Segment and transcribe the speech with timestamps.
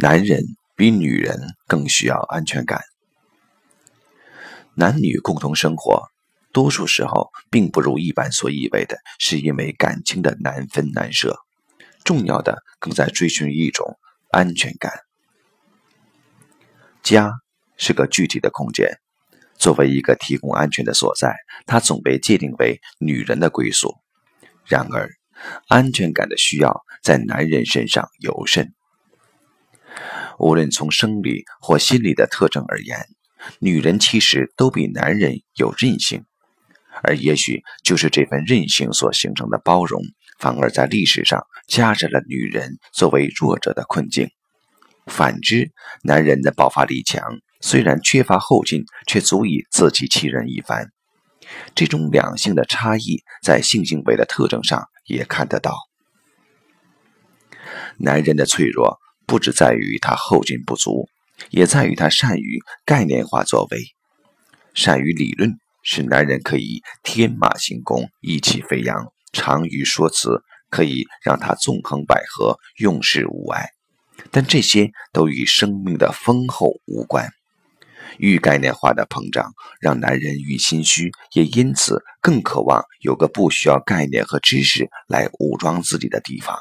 [0.00, 0.44] 男人
[0.76, 2.84] 比女人更需要安全感。
[4.74, 6.08] 男女共同生活，
[6.52, 11.36] 多数时候并不如一般所以为的，是因为感情的难分难舍。
[12.04, 13.98] 重要的更在追寻一种
[14.30, 15.00] 安全感。
[17.02, 17.32] 家
[17.76, 19.00] 是个具体的空间，
[19.56, 21.34] 作为一个提供安全的所在，
[21.66, 23.96] 它总被界定为女人的归宿。
[24.64, 25.10] 然而，
[25.66, 28.72] 安全感的需要在男人身上尤甚。
[30.38, 32.98] 无论从生理或心理的特征而言，
[33.58, 36.24] 女人其实都比男人有韧性，
[37.02, 40.02] 而也许就是这份韧性所形成的包容，
[40.38, 44.28] 反而在历史上加深了女人作为弱者的困境。
[45.06, 45.70] 反之，
[46.02, 47.22] 男人的爆发力强，
[47.60, 50.92] 虽然缺乏后劲，却足以自欺欺人一番。
[51.74, 55.74] 这种两性的差异，在性行为的特征上也看得到。
[57.96, 61.06] 男人的脆弱，不只在于他后劲不足，
[61.50, 63.78] 也在于他善于概念化作为，
[64.72, 73.68] 善于理论，使男人可以天马行空、意气飞扬，长于说辞，可以让他纵横捭阖、用事无碍。
[74.30, 77.28] 但这些都与生命的丰厚无关。
[78.16, 86.56] 愈概念化的膨胀，让男人愈心虚，也因此更渴望有个不需要概念和知识来武装自己的地方。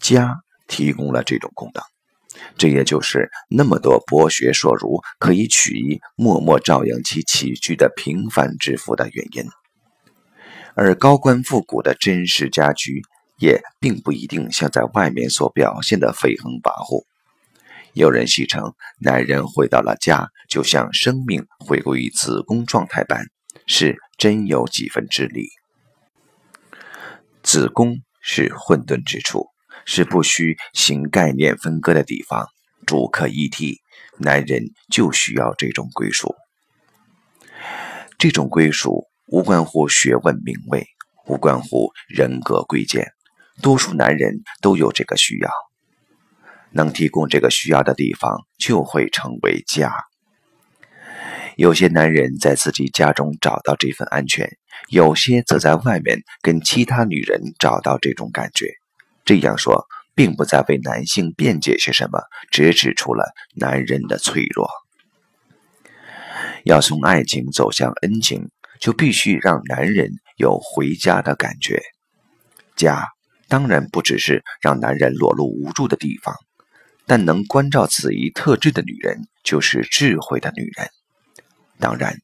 [0.00, 1.82] 家提供了这种功能，
[2.56, 9.44] 这也就是那么多博学硕儒可以取一默默照应其起居的平凡之福的原因。
[10.74, 13.02] 而高官富古的真实家居。
[13.40, 17.04] 也并不一定像在外面所表现的飞横跋扈。
[17.92, 23.26] 有人戏称，男人回到了家，就像生命回归于子宫状态般，
[23.64, 25.50] 是真有几分之理。
[27.44, 29.46] 子宫是混沌之处，
[29.90, 32.46] 是不需行概念分割的地方，
[32.86, 33.80] 主客一体。
[34.20, 36.34] 男人就需要这种归属。
[38.18, 40.86] 这种归属无关乎学问名位，
[41.26, 43.06] 无关乎人格贵贱。
[43.62, 45.50] 多数男人都有这个需要，
[46.72, 49.90] 能提供这个需要的地方就会成为家。
[51.56, 54.50] 有些男人在自己家中找到这份安全，
[54.90, 58.66] 有些则在外面跟其他女人找到这种感觉。
[59.28, 62.18] 这样说，并不在为男性辩解些什么，
[62.50, 64.70] 只指出了男人的脆弱。
[66.64, 68.48] 要从爱情走向恩情，
[68.80, 71.82] 就必须让男人有回家的感觉，
[72.74, 73.06] 家。
[73.48, 76.34] 当然不只是让男人裸露无助的地方，
[77.04, 80.88] 但能关照此一特质的女人就是智慧的女人。
[81.78, 82.16] 当然，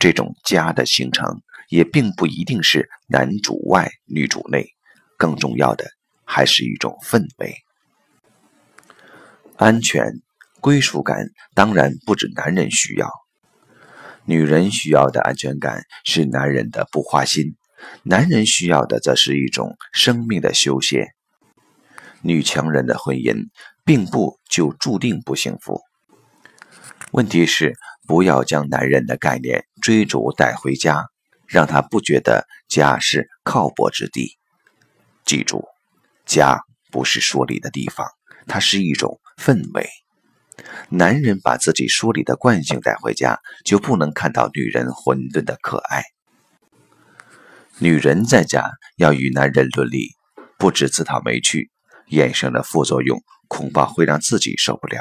[0.00, 4.66] 这种家的形成也并不一定是男主外女主内，
[5.16, 5.84] 更重要的
[6.28, 7.56] 还是一种氛围。
[9.56, 10.12] 安全、
[10.60, 13.10] 归属感当然不止男人需要，
[14.26, 17.56] 女人需要的安全感是男人的不花心。
[18.02, 21.08] 男人需要的则是一种生命的休歇。
[22.20, 23.46] 女强人的婚姻
[23.84, 25.80] 并不就注定不幸福。
[27.12, 27.74] 问题是，
[28.06, 31.06] 不要将男人的概念追逐带回家，
[31.46, 34.36] 让他不觉得家是靠泊之地。
[35.24, 35.64] 记住，
[36.28, 36.60] 家
[36.92, 38.06] 不是说理的地方，
[38.46, 39.88] 它是一种氛围。
[40.90, 46.04] 男人把自己说理的惯性带回家，就不能看到女人混沌的可爱。
[47.78, 50.10] 女人在家要与男人论理，
[50.58, 51.70] 不止自讨没趣，
[52.10, 55.00] 衍生的副作用恐怕会让自己受不了。